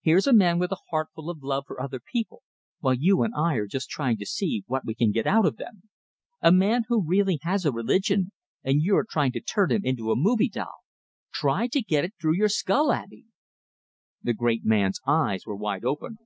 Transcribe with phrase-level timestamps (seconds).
[0.00, 2.42] Here's a man with a heart full of love for other people
[2.80, 5.56] while you and I are just trying to see what we can get out of
[5.56, 5.82] them!
[6.40, 8.32] A man who really has a religion
[8.64, 10.80] and you're trying to turn him into a movie doll!
[11.32, 13.26] Try to get it through your skull, Abey!"
[14.20, 16.18] The great man's eyes were wide open.